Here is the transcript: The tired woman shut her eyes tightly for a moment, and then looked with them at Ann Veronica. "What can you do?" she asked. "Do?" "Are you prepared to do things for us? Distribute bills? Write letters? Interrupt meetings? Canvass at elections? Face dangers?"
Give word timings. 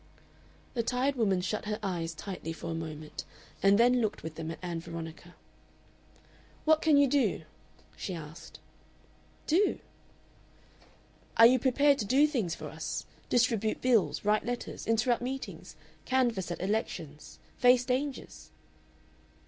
The 0.73 0.81
tired 0.81 1.15
woman 1.15 1.41
shut 1.41 1.65
her 1.65 1.77
eyes 1.83 2.15
tightly 2.15 2.53
for 2.53 2.71
a 2.71 2.73
moment, 2.73 3.23
and 3.61 3.77
then 3.77 4.01
looked 4.01 4.23
with 4.23 4.33
them 4.33 4.49
at 4.49 4.57
Ann 4.63 4.79
Veronica. 4.79 5.35
"What 6.65 6.81
can 6.81 6.97
you 6.97 7.05
do?" 7.07 7.43
she 7.95 8.15
asked. 8.15 8.59
"Do?" 9.45 9.77
"Are 11.37 11.45
you 11.45 11.59
prepared 11.59 11.99
to 11.99 12.05
do 12.05 12.25
things 12.25 12.55
for 12.55 12.67
us? 12.67 13.05
Distribute 13.29 13.79
bills? 13.79 14.25
Write 14.25 14.43
letters? 14.43 14.87
Interrupt 14.87 15.21
meetings? 15.21 15.75
Canvass 16.05 16.49
at 16.49 16.59
elections? 16.61 17.37
Face 17.57 17.85
dangers?" 17.85 18.49